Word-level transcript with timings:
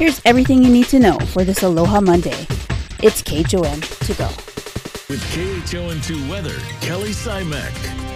Here's 0.00 0.22
everything 0.24 0.62
you 0.62 0.70
need 0.70 0.86
to 0.86 0.98
know 0.98 1.18
for 1.18 1.44
this 1.44 1.62
Aloha 1.62 2.00
Monday. 2.00 2.46
It's 3.02 3.20
KHON 3.20 3.82
to 3.82 4.14
go. 4.14 4.28
With 5.10 5.20
KHON2 5.34 6.30
Weather, 6.30 6.56
Kelly 6.80 7.10
Simek. 7.10 8.09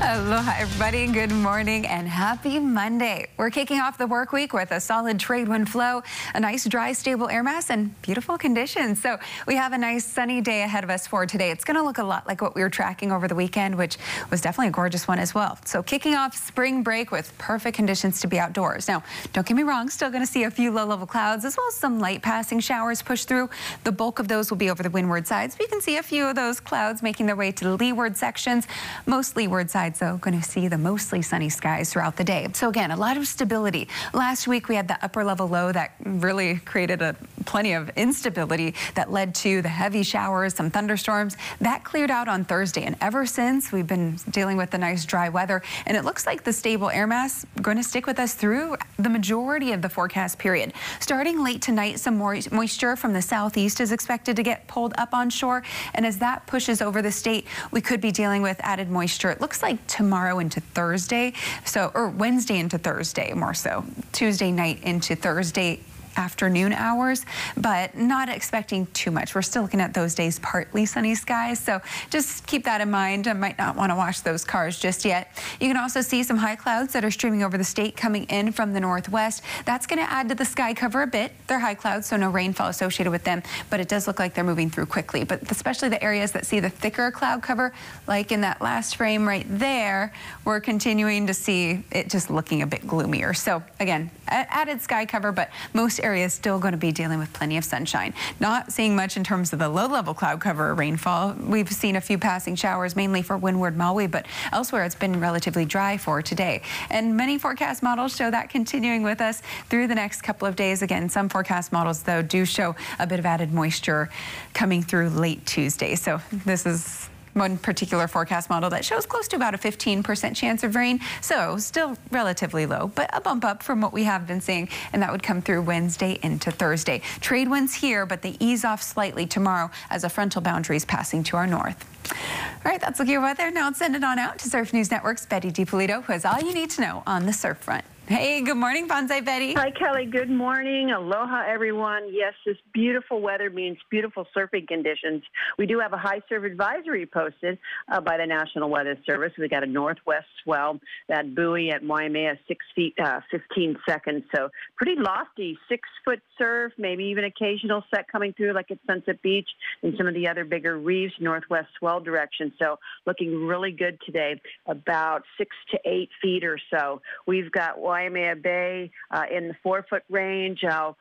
Aloha, 0.00 0.54
everybody. 0.56 1.08
Good 1.08 1.32
morning 1.32 1.84
and 1.84 2.06
happy 2.06 2.60
Monday. 2.60 3.26
We're 3.36 3.50
kicking 3.50 3.80
off 3.80 3.98
the 3.98 4.06
work 4.06 4.32
week 4.32 4.52
with 4.52 4.70
a 4.70 4.78
solid 4.78 5.18
trade 5.18 5.48
wind 5.48 5.68
flow, 5.68 6.04
a 6.36 6.40
nice 6.40 6.64
dry, 6.66 6.92
stable 6.92 7.28
air 7.28 7.42
mass, 7.42 7.68
and 7.68 8.00
beautiful 8.00 8.38
conditions. 8.38 9.02
So 9.02 9.18
we 9.48 9.56
have 9.56 9.72
a 9.72 9.78
nice 9.78 10.04
sunny 10.04 10.40
day 10.40 10.62
ahead 10.62 10.84
of 10.84 10.90
us 10.90 11.08
for 11.08 11.26
today. 11.26 11.50
It's 11.50 11.64
going 11.64 11.76
to 11.76 11.82
look 11.82 11.98
a 11.98 12.04
lot 12.04 12.28
like 12.28 12.40
what 12.40 12.54
we 12.54 12.62
were 12.62 12.70
tracking 12.70 13.10
over 13.10 13.26
the 13.26 13.34
weekend, 13.34 13.74
which 13.74 13.98
was 14.30 14.40
definitely 14.40 14.68
a 14.68 14.70
gorgeous 14.70 15.08
one 15.08 15.18
as 15.18 15.34
well. 15.34 15.58
So 15.64 15.82
kicking 15.82 16.14
off 16.14 16.36
spring 16.36 16.84
break 16.84 17.10
with 17.10 17.36
perfect 17.36 17.74
conditions 17.74 18.20
to 18.20 18.28
be 18.28 18.38
outdoors. 18.38 18.86
Now, 18.86 19.02
don't 19.32 19.44
get 19.44 19.56
me 19.56 19.64
wrong, 19.64 19.90
still 19.90 20.10
going 20.10 20.24
to 20.24 20.30
see 20.30 20.44
a 20.44 20.50
few 20.50 20.70
low-level 20.70 21.08
clouds 21.08 21.44
as 21.44 21.56
well 21.56 21.66
as 21.70 21.74
some 21.74 21.98
light 21.98 22.22
passing 22.22 22.60
showers 22.60 23.02
push 23.02 23.24
through. 23.24 23.50
The 23.82 23.92
bulk 23.92 24.20
of 24.20 24.28
those 24.28 24.48
will 24.48 24.58
be 24.58 24.70
over 24.70 24.84
the 24.84 24.90
windward 24.90 25.26
sides. 25.26 25.56
We 25.58 25.66
can 25.66 25.80
see 25.80 25.96
a 25.96 26.04
few 26.04 26.24
of 26.26 26.36
those 26.36 26.60
clouds 26.60 27.02
making 27.02 27.26
their 27.26 27.36
way 27.36 27.50
to 27.50 27.64
the 27.64 27.74
leeward 27.76 28.16
sections, 28.16 28.68
most 29.04 29.36
leeward 29.36 29.68
sides 29.68 29.87
sides, 29.88 30.00
though, 30.00 30.18
going 30.18 30.38
to 30.38 30.46
see 30.46 30.68
the 30.68 30.76
mostly 30.76 31.22
sunny 31.22 31.48
skies 31.48 31.90
throughout 31.90 32.16
the 32.16 32.24
day. 32.24 32.48
So 32.52 32.68
again, 32.68 32.90
a 32.90 32.96
lot 32.96 33.16
of 33.16 33.26
stability. 33.26 33.88
Last 34.12 34.46
week, 34.46 34.68
we 34.68 34.74
had 34.74 34.88
the 34.88 35.02
upper 35.02 35.24
level 35.24 35.48
low 35.48 35.72
that 35.72 35.92
really 36.04 36.56
created 36.58 37.00
a 37.00 37.16
plenty 37.48 37.72
of 37.72 37.90
instability 37.96 38.74
that 38.94 39.10
led 39.10 39.34
to 39.34 39.62
the 39.62 39.68
heavy 39.70 40.02
showers, 40.02 40.54
some 40.54 40.70
thunderstorms. 40.70 41.34
That 41.62 41.82
cleared 41.82 42.10
out 42.10 42.28
on 42.28 42.44
Thursday, 42.44 42.84
and 42.84 42.94
ever 43.00 43.24
since, 43.24 43.72
we've 43.72 43.86
been 43.86 44.16
dealing 44.30 44.58
with 44.58 44.70
the 44.70 44.76
nice 44.76 45.06
dry 45.06 45.30
weather, 45.30 45.62
and 45.86 45.96
it 45.96 46.04
looks 46.04 46.26
like 46.26 46.44
the 46.44 46.52
stable 46.52 46.90
air 46.90 47.06
mass 47.06 47.46
going 47.62 47.78
to 47.78 47.82
stick 47.82 48.06
with 48.06 48.18
us 48.18 48.34
through 48.34 48.76
the 48.98 49.08
majority 49.08 49.72
of 49.72 49.80
the 49.80 49.88
forecast 49.88 50.38
period. 50.38 50.74
Starting 51.00 51.42
late 51.42 51.62
tonight, 51.62 51.98
some 51.98 52.18
more 52.18 52.38
moisture 52.52 52.96
from 52.96 53.14
the 53.14 53.22
southeast 53.22 53.80
is 53.80 53.92
expected 53.92 54.36
to 54.36 54.42
get 54.42 54.66
pulled 54.68 54.92
up 54.98 55.14
on 55.14 55.30
shore, 55.30 55.62
and 55.94 56.04
as 56.04 56.18
that 56.18 56.46
pushes 56.46 56.82
over 56.82 57.00
the 57.00 57.10
state, 57.10 57.46
we 57.70 57.80
could 57.80 58.02
be 58.02 58.12
dealing 58.12 58.42
with 58.42 58.60
added 58.60 58.90
moisture. 58.90 59.30
It 59.30 59.40
looks 59.40 59.62
like 59.62 59.84
tomorrow 59.86 60.38
into 60.38 60.60
Thursday, 60.60 61.32
so 61.64 61.90
or 61.94 62.10
Wednesday 62.10 62.58
into 62.58 62.76
Thursday 62.76 63.32
more 63.32 63.54
so, 63.54 63.86
Tuesday 64.12 64.52
night 64.52 64.82
into 64.82 65.16
Thursday 65.16 65.80
afternoon 66.18 66.72
hours, 66.72 67.24
but 67.56 67.96
not 67.96 68.28
expecting 68.28 68.86
too 68.88 69.10
much. 69.10 69.34
We're 69.34 69.42
still 69.42 69.62
looking 69.62 69.80
at 69.80 69.94
those 69.94 70.14
days 70.14 70.38
partly 70.40 70.84
sunny 70.84 71.14
skies, 71.14 71.60
so 71.60 71.80
just 72.10 72.46
keep 72.46 72.64
that 72.64 72.80
in 72.80 72.90
mind. 72.90 73.28
I 73.28 73.32
might 73.32 73.56
not 73.56 73.76
want 73.76 73.90
to 73.90 73.96
wash 73.96 74.20
those 74.20 74.44
cars 74.44 74.78
just 74.78 75.04
yet. 75.04 75.30
You 75.60 75.68
can 75.68 75.76
also 75.76 76.00
see 76.00 76.22
some 76.24 76.36
high 76.36 76.56
clouds 76.56 76.92
that 76.92 77.04
are 77.04 77.10
streaming 77.10 77.44
over 77.44 77.56
the 77.56 77.64
state 77.64 77.96
coming 77.96 78.24
in 78.24 78.50
from 78.52 78.72
the 78.72 78.80
northwest. 78.80 79.42
That's 79.64 79.86
going 79.86 80.00
to 80.00 80.12
add 80.12 80.28
to 80.28 80.34
the 80.34 80.44
sky 80.44 80.74
cover 80.74 81.02
a 81.02 81.06
bit. 81.06 81.32
They're 81.46 81.60
high 81.60 81.74
clouds, 81.74 82.08
so 82.08 82.16
no 82.16 82.30
rainfall 82.30 82.68
associated 82.68 83.12
with 83.12 83.22
them, 83.22 83.42
but 83.70 83.78
it 83.78 83.88
does 83.88 84.08
look 84.08 84.18
like 84.18 84.34
they're 84.34 84.42
moving 84.42 84.70
through 84.70 84.86
quickly. 84.86 85.22
But 85.22 85.50
especially 85.50 85.88
the 85.88 86.02
areas 86.02 86.32
that 86.32 86.44
see 86.44 86.58
the 86.58 86.70
thicker 86.70 87.12
cloud 87.12 87.42
cover, 87.42 87.72
like 88.08 88.32
in 88.32 88.40
that 88.40 88.60
last 88.60 88.96
frame 88.96 89.26
right 89.28 89.46
there, 89.48 90.12
we're 90.44 90.60
continuing 90.60 91.28
to 91.28 91.34
see 91.34 91.84
it 91.92 92.10
just 92.10 92.28
looking 92.28 92.62
a 92.62 92.66
bit 92.66 92.86
gloomier. 92.86 93.34
So 93.34 93.62
again, 93.78 94.10
added 94.26 94.80
sky 94.82 95.06
cover, 95.06 95.30
but 95.30 95.50
most 95.74 96.00
areas 96.00 96.07
still 96.28 96.58
going 96.58 96.72
to 96.72 96.78
be 96.78 96.92
dealing 96.92 97.18
with 97.18 97.32
plenty 97.32 97.56
of 97.56 97.64
sunshine. 97.64 98.14
Not 98.40 98.72
seeing 98.72 98.94
much 98.96 99.16
in 99.16 99.24
terms 99.24 99.52
of 99.52 99.58
the 99.58 99.68
low-level 99.68 100.14
cloud 100.14 100.40
cover 100.40 100.70
or 100.70 100.74
rainfall. 100.74 101.34
We've 101.34 101.70
seen 101.70 101.96
a 101.96 102.00
few 102.00 102.18
passing 102.18 102.54
showers, 102.56 102.96
mainly 102.96 103.22
for 103.22 103.36
windward 103.36 103.76
Maui, 103.76 104.06
but 104.06 104.26
elsewhere 104.52 104.84
it's 104.84 104.94
been 104.94 105.20
relatively 105.20 105.64
dry 105.64 105.96
for 105.96 106.22
today. 106.22 106.62
And 106.90 107.16
many 107.16 107.38
forecast 107.38 107.82
models 107.82 108.16
show 108.16 108.30
that 108.30 108.50
continuing 108.50 109.02
with 109.02 109.20
us 109.20 109.42
through 109.68 109.86
the 109.86 109.94
next 109.94 110.22
couple 110.22 110.46
of 110.46 110.56
days. 110.56 110.82
Again, 110.82 111.08
some 111.08 111.28
forecast 111.28 111.72
models, 111.72 112.02
though, 112.02 112.22
do 112.22 112.44
show 112.44 112.76
a 112.98 113.06
bit 113.06 113.18
of 113.18 113.26
added 113.26 113.52
moisture 113.52 114.10
coming 114.54 114.82
through 114.82 115.10
late 115.10 115.44
Tuesday. 115.46 115.94
So 115.94 116.20
this 116.44 116.66
is 116.66 117.08
one 117.38 117.58
particular 117.58 118.08
forecast 118.08 118.50
model 118.50 118.70
that 118.70 118.84
shows 118.84 119.06
close 119.06 119.28
to 119.28 119.36
about 119.36 119.54
a 119.54 119.58
15% 119.58 120.36
chance 120.36 120.62
of 120.62 120.74
rain. 120.74 121.00
So 121.20 121.56
still 121.58 121.96
relatively 122.10 122.66
low, 122.66 122.90
but 122.94 123.10
a 123.12 123.20
bump 123.20 123.44
up 123.44 123.62
from 123.62 123.80
what 123.80 123.92
we 123.92 124.04
have 124.04 124.26
been 124.26 124.40
seeing. 124.40 124.68
And 124.92 125.02
that 125.02 125.12
would 125.12 125.22
come 125.22 125.42
through 125.42 125.62
Wednesday 125.62 126.18
into 126.22 126.50
Thursday. 126.50 127.02
Trade 127.20 127.48
winds 127.48 127.74
here, 127.74 128.06
but 128.06 128.22
they 128.22 128.36
ease 128.40 128.64
off 128.64 128.82
slightly 128.82 129.26
tomorrow 129.26 129.70
as 129.90 130.04
a 130.04 130.08
frontal 130.08 130.42
boundary 130.42 130.76
is 130.76 130.84
passing 130.84 131.22
to 131.24 131.36
our 131.36 131.46
north. 131.46 131.84
All 132.10 132.72
right, 132.72 132.80
that's 132.80 132.98
looking 132.98 133.20
weather. 133.20 133.50
Now 133.50 133.70
send 133.72 133.94
it 133.96 134.04
on 134.04 134.18
out 134.18 134.38
to 134.40 134.48
Surf 134.48 134.72
News 134.72 134.90
Network's 134.90 135.26
Betty 135.26 135.50
Depolito, 135.50 136.02
who 136.02 136.12
has 136.12 136.24
all 136.24 136.40
you 136.40 136.54
need 136.54 136.70
to 136.70 136.80
know 136.80 137.02
on 137.06 137.26
the 137.26 137.32
surf 137.32 137.58
front. 137.58 137.84
Hey, 138.08 138.40
good 138.40 138.56
morning, 138.56 138.88
Bonsai 138.88 139.22
Betty. 139.22 139.52
Hi, 139.52 139.70
Kelly. 139.70 140.06
Good 140.06 140.30
morning. 140.30 140.92
Aloha, 140.92 141.44
everyone. 141.46 142.08
Yes, 142.10 142.32
this 142.46 142.56
beautiful 142.72 143.20
weather 143.20 143.50
means 143.50 143.76
beautiful 143.90 144.26
surfing 144.34 144.66
conditions. 144.66 145.22
We 145.58 145.66
do 145.66 145.78
have 145.78 145.92
a 145.92 145.98
high 145.98 146.22
surf 146.26 146.44
advisory 146.44 147.04
posted 147.04 147.58
uh, 147.92 148.00
by 148.00 148.16
the 148.16 148.24
National 148.24 148.70
Weather 148.70 148.96
Service. 149.04 149.32
We 149.36 149.46
got 149.50 149.62
a 149.62 149.66
northwest 149.66 150.24
swell, 150.42 150.80
that 151.10 151.34
buoy 151.34 151.70
at 151.70 151.82
Waimea, 151.82 152.38
six 152.48 152.64
feet, 152.74 152.94
uh, 152.98 153.20
15 153.30 153.76
seconds. 153.86 154.24
So 154.34 154.48
pretty 154.78 154.94
lofty, 154.98 155.58
six 155.68 155.86
foot 156.02 156.20
surf, 156.38 156.72
maybe 156.78 157.04
even 157.04 157.24
occasional 157.24 157.84
set 157.94 158.10
coming 158.10 158.32
through 158.32 158.54
like 158.54 158.70
at 158.70 158.78
Sunset 158.86 159.20
Beach 159.20 159.50
and 159.82 159.92
some 159.98 160.06
of 160.06 160.14
the 160.14 160.28
other 160.28 160.46
bigger 160.46 160.78
reefs, 160.78 161.12
northwest 161.20 161.68
swell 161.78 162.00
direction. 162.00 162.54
So 162.58 162.78
looking 163.06 163.46
really 163.46 163.72
good 163.72 163.98
today, 164.06 164.40
about 164.64 165.24
six 165.36 165.54
to 165.72 165.78
eight 165.84 166.08
feet 166.22 166.42
or 166.42 166.58
so. 166.72 167.02
We've 167.26 167.52
got 167.52 167.78
Waimea 167.98 168.36
Bay 168.36 168.90
uh, 169.10 169.24
in 169.34 169.48
the 169.48 169.54
four 169.62 169.84
foot 169.88 170.02
range. 170.08 170.60
Uh, 170.64 170.92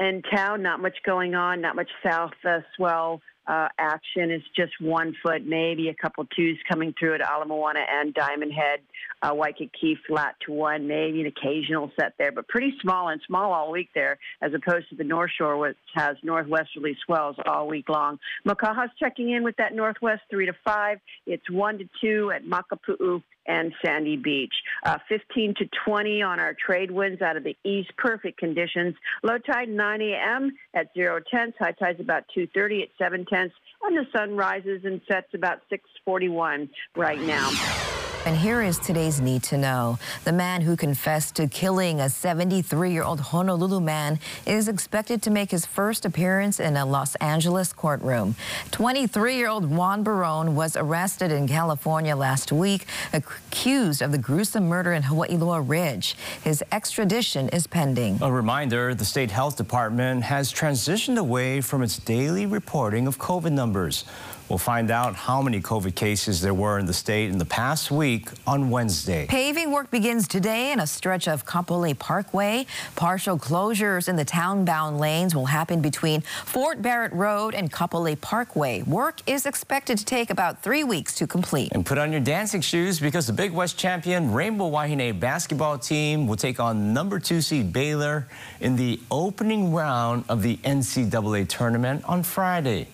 in 0.00 0.22
town, 0.34 0.62
not 0.62 0.80
much 0.80 0.96
going 1.04 1.34
on, 1.34 1.60
not 1.60 1.76
much 1.76 1.90
south 2.02 2.32
uh, 2.48 2.60
swell 2.74 3.20
uh, 3.46 3.68
action. 3.78 4.30
It's 4.30 4.44
just 4.56 4.72
one 4.80 5.14
foot, 5.22 5.44
maybe 5.44 5.88
a 5.88 5.94
couple 5.94 6.24
twos 6.34 6.58
coming 6.68 6.94
through 6.98 7.16
at 7.16 7.20
Ala 7.20 7.46
Moana 7.46 7.80
and 7.86 8.14
Diamond 8.14 8.52
Head, 8.52 8.80
uh, 9.22 9.34
Waikiki 9.34 9.98
flat 10.06 10.36
to 10.46 10.52
one, 10.52 10.86
maybe 10.86 11.20
an 11.20 11.26
occasional 11.26 11.90
set 11.98 12.14
there, 12.18 12.32
but 12.32 12.48
pretty 12.48 12.74
small 12.80 13.08
and 13.08 13.20
small 13.26 13.52
all 13.52 13.70
week 13.70 13.90
there, 13.94 14.18
as 14.40 14.52
opposed 14.54 14.88
to 14.90 14.96
the 14.96 15.04
North 15.04 15.32
Shore, 15.36 15.58
which 15.58 15.76
has 15.94 16.16
northwesterly 16.22 16.96
swells 17.04 17.36
all 17.44 17.66
week 17.66 17.88
long. 17.88 18.18
Makaha's 18.46 18.90
checking 18.98 19.30
in 19.30 19.42
with 19.42 19.56
that 19.56 19.74
northwest 19.74 20.22
three 20.30 20.46
to 20.46 20.54
five. 20.64 20.98
It's 21.26 21.50
one 21.50 21.78
to 21.78 21.88
two 22.00 22.30
at 22.30 22.44
Makapu'u 22.44 23.22
and 23.50 23.72
Sandy 23.84 24.16
Beach. 24.16 24.54
Uh, 24.84 24.98
15 25.08 25.54
to 25.58 25.68
20 25.84 26.22
on 26.22 26.38
our 26.38 26.54
trade 26.54 26.90
winds 26.90 27.20
out 27.20 27.36
of 27.36 27.42
the 27.42 27.56
east. 27.64 27.90
Perfect 27.98 28.38
conditions. 28.38 28.94
Low 29.22 29.38
tide 29.38 29.68
9 29.68 30.00
a.m. 30.00 30.52
at 30.74 30.94
0 30.94 31.20
tenths. 31.30 31.56
High 31.58 31.72
tide's 31.72 32.00
about 32.00 32.24
2.30 32.36 32.82
at 32.84 32.88
7 32.96 33.26
tenths. 33.26 33.54
And 33.82 33.96
the 33.96 34.06
sun 34.16 34.36
rises 34.36 34.84
and 34.84 35.00
sets 35.10 35.34
about 35.34 35.60
641 35.68 36.70
right 36.96 37.20
now. 37.20 37.99
And 38.26 38.36
here 38.36 38.60
is 38.62 38.78
today's 38.78 39.18
Need 39.20 39.42
to 39.44 39.56
Know. 39.56 39.98
The 40.24 40.32
man 40.32 40.60
who 40.60 40.76
confessed 40.76 41.36
to 41.36 41.46
killing 41.48 42.00
a 42.00 42.04
73-year-old 42.04 43.18
Honolulu 43.18 43.80
man 43.80 44.18
is 44.44 44.68
expected 44.68 45.22
to 45.22 45.30
make 45.30 45.50
his 45.50 45.64
first 45.64 46.04
appearance 46.04 46.60
in 46.60 46.76
a 46.76 46.84
Los 46.84 47.14
Angeles 47.16 47.72
courtroom. 47.72 48.36
23-year-old 48.72 49.70
Juan 49.70 50.02
Barone 50.02 50.54
was 50.54 50.76
arrested 50.76 51.32
in 51.32 51.48
California 51.48 52.14
last 52.14 52.52
week, 52.52 52.84
accused 53.14 54.02
of 54.02 54.12
the 54.12 54.18
gruesome 54.18 54.68
murder 54.68 54.92
in 54.92 55.02
Hawaii. 55.02 55.20
Hawaiiloa 55.30 55.68
Ridge. 55.68 56.16
His 56.42 56.64
extradition 56.72 57.48
is 57.50 57.66
pending. 57.66 58.18
A 58.22 58.30
reminder, 58.30 58.94
the 58.94 59.04
state 59.04 59.30
health 59.30 59.56
department 59.56 60.24
has 60.24 60.52
transitioned 60.52 61.18
away 61.18 61.60
from 61.60 61.82
its 61.82 61.98
daily 61.98 62.46
reporting 62.46 63.06
of 63.06 63.18
COVID 63.18 63.52
numbers. 63.52 64.04
We'll 64.50 64.58
find 64.58 64.90
out 64.90 65.14
how 65.14 65.40
many 65.40 65.60
COVID 65.60 65.94
cases 65.94 66.40
there 66.40 66.52
were 66.52 66.80
in 66.80 66.86
the 66.86 66.92
state 66.92 67.30
in 67.30 67.38
the 67.38 67.44
past 67.44 67.92
week 67.92 68.30
on 68.48 68.68
Wednesday. 68.68 69.26
Paving 69.28 69.70
work 69.70 69.92
begins 69.92 70.26
today 70.26 70.72
in 70.72 70.80
a 70.80 70.88
stretch 70.88 71.28
of 71.28 71.46
Kapolei 71.46 71.96
Parkway. 71.96 72.66
Partial 72.96 73.38
closures 73.38 74.08
in 74.08 74.16
the 74.16 74.24
town-bound 74.24 74.98
lanes 74.98 75.36
will 75.36 75.46
happen 75.46 75.80
between 75.80 76.22
Fort 76.46 76.82
Barrette 76.82 77.12
Road 77.12 77.54
and 77.54 77.70
Kapolei 77.70 78.20
Parkway. 78.20 78.82
Work 78.82 79.20
is 79.28 79.46
expected 79.46 79.98
to 79.98 80.04
take 80.04 80.30
about 80.30 80.64
three 80.64 80.82
weeks 80.82 81.14
to 81.14 81.28
complete. 81.28 81.70
And 81.70 81.86
put 81.86 81.96
on 81.96 82.10
your 82.10 82.20
dancing 82.20 82.60
shoes 82.60 82.98
because 82.98 83.28
the 83.28 83.32
Big 83.32 83.52
West 83.52 83.78
champion 83.78 84.32
Rainbow 84.32 84.68
Wahine 84.68 85.20
basketball 85.20 85.78
team 85.78 86.26
will 86.26 86.34
take 86.34 86.58
on 86.58 86.92
number 86.92 87.20
two 87.20 87.40
seed 87.40 87.72
Baylor 87.72 88.26
in 88.60 88.74
the 88.74 88.98
opening 89.12 89.72
round 89.72 90.24
of 90.28 90.42
the 90.42 90.56
NCAA 90.56 91.46
tournament 91.46 92.04
on 92.04 92.24
Friday. 92.24 92.88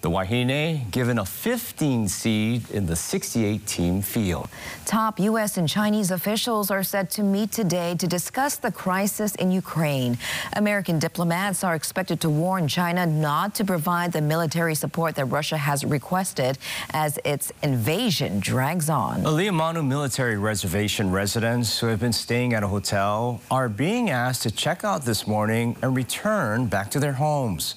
The 0.00 0.10
Wahine 0.10 0.88
given 0.92 1.18
a 1.18 1.24
15 1.24 2.06
seed 2.06 2.70
in 2.70 2.86
the 2.86 2.94
68 2.94 3.66
team 3.66 4.00
field. 4.00 4.48
Top 4.84 5.18
U.S. 5.18 5.56
and 5.56 5.68
Chinese 5.68 6.12
officials 6.12 6.70
are 6.70 6.84
set 6.84 7.10
to 7.12 7.24
meet 7.24 7.50
today 7.50 7.96
to 7.96 8.06
discuss 8.06 8.58
the 8.58 8.70
crisis 8.70 9.34
in 9.34 9.50
Ukraine. 9.50 10.16
American 10.54 11.00
diplomats 11.00 11.64
are 11.64 11.74
expected 11.74 12.20
to 12.20 12.30
warn 12.30 12.68
China 12.68 13.06
not 13.06 13.56
to 13.56 13.64
provide 13.64 14.12
the 14.12 14.20
military 14.20 14.76
support 14.76 15.16
that 15.16 15.24
Russia 15.24 15.56
has 15.56 15.84
requested 15.84 16.58
as 16.90 17.18
its 17.24 17.50
invasion 17.64 18.38
drags 18.38 18.88
on. 18.88 19.24
Aliamanu 19.24 19.84
military 19.84 20.36
reservation 20.36 21.10
residents 21.10 21.80
who 21.80 21.88
have 21.88 21.98
been 21.98 22.12
staying 22.12 22.54
at 22.54 22.62
a 22.62 22.68
hotel 22.68 23.40
are 23.50 23.68
being 23.68 24.10
asked 24.10 24.44
to 24.44 24.50
check 24.52 24.84
out 24.84 25.04
this 25.04 25.26
morning 25.26 25.76
and 25.82 25.96
return 25.96 26.66
back 26.66 26.88
to 26.92 27.00
their 27.00 27.14
homes. 27.14 27.74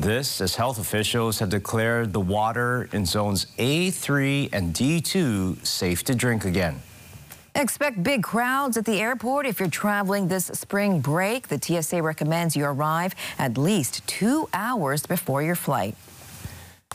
This 0.00 0.40
as 0.40 0.54
health 0.54 0.78
officials 0.78 1.40
have 1.40 1.50
declared 1.50 2.14
the 2.14 2.20
water 2.20 2.88
in 2.92 3.04
zones 3.04 3.44
A3 3.58 4.48
and 4.50 4.72
D2 4.72 5.66
safe 5.66 6.04
to 6.04 6.14
drink 6.14 6.46
again. 6.46 6.80
Expect 7.54 8.02
big 8.02 8.22
crowds 8.22 8.78
at 8.78 8.86
the 8.86 8.98
airport 8.98 9.44
if 9.44 9.60
you're 9.60 9.68
traveling 9.68 10.28
this 10.28 10.46
spring 10.46 11.00
break. 11.00 11.48
The 11.48 11.60
TSA 11.60 12.02
recommends 12.02 12.56
you 12.56 12.64
arrive 12.64 13.14
at 13.38 13.58
least 13.58 14.06
two 14.06 14.48
hours 14.54 15.04
before 15.04 15.42
your 15.42 15.54
flight. 15.54 15.94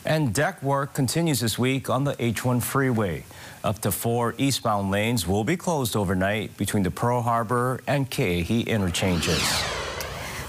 And 0.04 0.34
deck 0.34 0.60
work 0.60 0.92
continues 0.92 1.38
this 1.38 1.56
week 1.56 1.88
on 1.88 2.02
the 2.02 2.14
H1 2.14 2.60
freeway. 2.60 3.22
Up 3.62 3.78
to 3.82 3.92
four 3.92 4.34
eastbound 4.36 4.90
lanes 4.90 5.28
will 5.28 5.44
be 5.44 5.56
closed 5.56 5.94
overnight 5.94 6.56
between 6.56 6.82
the 6.82 6.90
Pearl 6.90 7.22
Harbor 7.22 7.80
and 7.86 8.10
Ke'ehi 8.10 8.66
interchanges. 8.66 9.75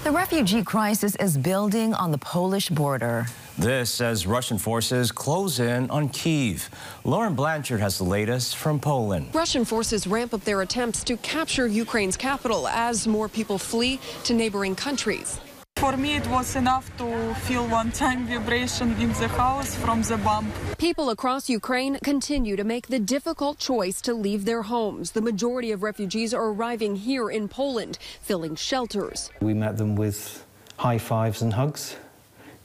The 0.08 0.14
refugee 0.14 0.62
crisis 0.62 1.14
is 1.16 1.36
building 1.36 1.92
on 1.92 2.12
the 2.12 2.16
Polish 2.16 2.70
border. 2.70 3.26
This 3.58 4.00
as 4.00 4.26
Russian 4.26 4.56
forces 4.56 5.12
close 5.12 5.60
in 5.60 5.90
on 5.90 6.08
Kiev. 6.08 6.70
Lauren 7.04 7.34
Blanchard 7.34 7.80
has 7.80 7.98
the 7.98 8.04
latest 8.04 8.56
from 8.56 8.80
Poland. 8.80 9.34
Russian 9.34 9.66
forces 9.66 10.06
ramp 10.06 10.32
up 10.32 10.42
their 10.44 10.62
attempts 10.62 11.04
to 11.04 11.18
capture 11.18 11.66
Ukraine's 11.66 12.16
capital 12.16 12.66
as 12.68 13.06
more 13.06 13.28
people 13.28 13.58
flee 13.58 14.00
to 14.24 14.32
neighboring 14.32 14.74
countries. 14.74 15.40
For 15.80 15.96
me, 15.96 16.16
it 16.16 16.26
was 16.26 16.56
enough 16.56 16.90
to 16.98 17.34
feel 17.46 17.64
one 17.68 17.92
time 17.92 18.26
vibration 18.26 19.00
in 19.00 19.12
the 19.12 19.28
house 19.28 19.76
from 19.76 20.02
the 20.02 20.16
bomb. 20.16 20.50
People 20.76 21.10
across 21.10 21.48
Ukraine 21.48 21.98
continue 22.02 22.56
to 22.56 22.64
make 22.64 22.88
the 22.88 22.98
difficult 22.98 23.58
choice 23.58 24.00
to 24.02 24.12
leave 24.12 24.44
their 24.44 24.62
homes. 24.62 25.12
The 25.12 25.20
majority 25.20 25.70
of 25.70 25.84
refugees 25.84 26.34
are 26.34 26.46
arriving 26.46 26.96
here 26.96 27.30
in 27.30 27.46
Poland, 27.46 27.96
filling 28.20 28.56
shelters. 28.56 29.30
We 29.40 29.54
met 29.54 29.78
them 29.78 29.94
with 29.94 30.44
high 30.78 30.98
fives 30.98 31.42
and 31.42 31.52
hugs, 31.52 31.94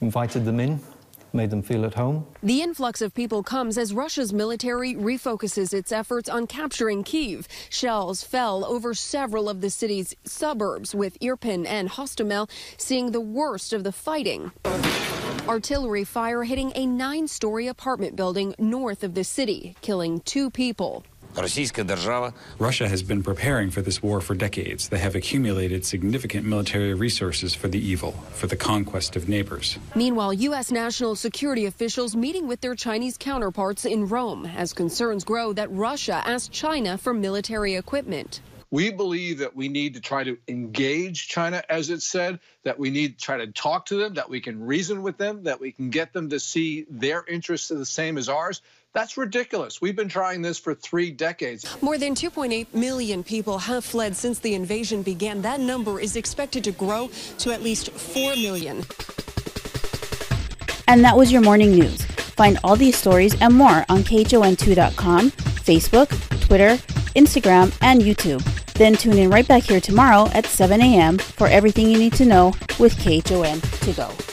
invited 0.01 0.43
them 0.45 0.59
in, 0.59 0.79
made 1.33 1.49
them 1.49 1.61
feel 1.61 1.85
at 1.85 1.95
home. 1.95 2.25
The 2.41 2.61
influx 2.61 3.01
of 3.01 3.13
people 3.13 3.43
comes 3.43 3.77
as 3.77 3.93
Russia's 3.93 4.31
military 4.31 4.93
refocuses 4.93 5.73
its 5.73 5.91
efforts 5.91 6.29
on 6.29 6.47
capturing 6.47 7.03
Kiev. 7.03 7.47
Shells 7.69 8.23
fell 8.23 8.65
over 8.65 8.93
several 8.93 9.49
of 9.49 9.61
the 9.61 9.69
city's 9.69 10.15
suburbs, 10.23 10.93
with 10.93 11.19
Irpin 11.19 11.65
and 11.67 11.89
Hostomel 11.89 12.49
seeing 12.77 13.11
the 13.11 13.21
worst 13.21 13.73
of 13.73 13.83
the 13.83 13.91
fighting. 13.91 14.51
Artillery 15.47 16.05
fire 16.05 16.43
hitting 16.43 16.71
a 16.75 16.85
nine 16.85 17.27
story 17.27 17.67
apartment 17.67 18.15
building 18.15 18.55
north 18.57 19.03
of 19.03 19.13
the 19.13 19.25
city, 19.25 19.75
killing 19.81 20.21
two 20.21 20.49
people. 20.49 21.03
Russia 22.59 22.87
has 22.87 23.03
been 23.03 23.23
preparing 23.23 23.69
for 23.71 23.81
this 23.81 24.03
war 24.03 24.21
for 24.21 24.35
decades. 24.35 24.89
They 24.89 24.99
have 24.99 25.15
accumulated 25.15 25.85
significant 25.85 26.45
military 26.45 26.93
resources 26.93 27.55
for 27.55 27.67
the 27.67 27.79
evil, 27.79 28.11
for 28.31 28.47
the 28.47 28.55
conquest 28.55 29.15
of 29.15 29.27
neighbors. 29.27 29.77
Meanwhile, 29.95 30.33
U.S. 30.33 30.71
national 30.71 31.15
security 31.15 31.65
officials 31.65 32.15
meeting 32.15 32.47
with 32.47 32.61
their 32.61 32.75
Chinese 32.75 33.17
counterparts 33.17 33.85
in 33.85 34.07
Rome 34.07 34.45
as 34.45 34.73
concerns 34.73 35.23
grow 35.23 35.53
that 35.53 35.71
Russia 35.71 36.21
asked 36.25 36.51
China 36.51 36.97
for 36.97 37.13
military 37.13 37.75
equipment. 37.75 38.41
We 38.73 38.89
believe 38.89 39.37
that 39.37 39.55
we 39.55 39.67
need 39.67 39.93
to 39.93 40.01
try 40.01 40.23
to 40.23 40.35
engage 40.47 41.27
China, 41.27 41.61
as 41.69 41.91
it 41.91 42.01
said, 42.01 42.39
that 42.63 42.79
we 42.79 42.89
need 42.89 43.19
to 43.19 43.23
try 43.23 43.37
to 43.37 43.45
talk 43.45 43.85
to 43.85 43.97
them, 43.97 44.15
that 44.15 44.31
we 44.31 44.41
can 44.41 44.65
reason 44.65 45.03
with 45.03 45.15
them, 45.15 45.43
that 45.43 45.59
we 45.59 45.71
can 45.71 45.91
get 45.91 46.11
them 46.11 46.31
to 46.31 46.39
see 46.39 46.87
their 46.89 47.23
interests 47.27 47.69
are 47.69 47.77
the 47.77 47.85
same 47.85 48.17
as 48.17 48.29
ours. 48.29 48.63
That's 48.93 49.15
ridiculous. 49.15 49.79
We've 49.79 49.95
been 49.95 50.09
trying 50.09 50.41
this 50.41 50.57
for 50.57 50.73
three 50.73 51.11
decades. 51.11 51.67
More 51.83 51.99
than 51.99 52.15
2.8 52.15 52.73
million 52.73 53.23
people 53.23 53.59
have 53.59 53.85
fled 53.85 54.15
since 54.15 54.39
the 54.39 54.55
invasion 54.55 55.03
began. 55.03 55.43
That 55.43 55.59
number 55.59 55.99
is 55.99 56.15
expected 56.15 56.63
to 56.63 56.71
grow 56.71 57.11
to 57.37 57.51
at 57.51 57.61
least 57.61 57.91
4 57.91 58.35
million. 58.37 58.77
And 60.87 61.05
that 61.05 61.15
was 61.15 61.31
your 61.31 61.43
morning 61.43 61.73
news. 61.73 62.03
Find 62.05 62.57
all 62.63 62.75
these 62.75 62.97
stories 62.97 63.39
and 63.39 63.53
more 63.53 63.85
on 63.87 63.99
KHON2.com, 63.99 65.29
Facebook, 65.29 66.39
Twitter, 66.47 66.77
Instagram, 67.15 67.71
and 67.83 68.01
YouTube. 68.01 68.43
Then 68.73 68.95
tune 68.95 69.17
in 69.17 69.29
right 69.29 69.47
back 69.47 69.63
here 69.63 69.79
tomorrow 69.79 70.27
at 70.33 70.45
7 70.45 70.81
a.m. 70.81 71.17
for 71.17 71.47
everything 71.47 71.89
you 71.89 71.99
need 71.99 72.13
to 72.13 72.25
know 72.25 72.53
with 72.79 72.97
KHON 72.97 73.61
to 73.61 73.93
go. 73.93 74.32